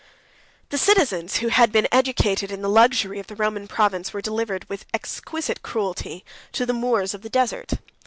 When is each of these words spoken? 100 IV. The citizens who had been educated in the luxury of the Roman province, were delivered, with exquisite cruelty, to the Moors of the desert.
100 0.01 0.13
IV. 0.13 0.69
The 0.71 0.77
citizens 0.79 1.37
who 1.37 1.49
had 1.49 1.71
been 1.71 1.87
educated 1.91 2.49
in 2.51 2.63
the 2.63 2.67
luxury 2.69 3.19
of 3.19 3.27
the 3.27 3.35
Roman 3.35 3.67
province, 3.67 4.11
were 4.11 4.19
delivered, 4.19 4.67
with 4.67 4.87
exquisite 4.95 5.61
cruelty, 5.61 6.25
to 6.53 6.65
the 6.65 6.73
Moors 6.73 7.13
of 7.13 7.21
the 7.21 7.29
desert. 7.29 7.73